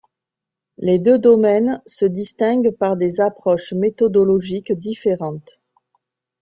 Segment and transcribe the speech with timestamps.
[0.79, 5.61] Les deux domaines se distinguent par des approches méthodologiques différentes.